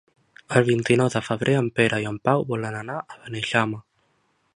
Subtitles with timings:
[0.59, 3.83] El vint-i-nou de febrer en Pere i en Pau volen anar a Beneixama.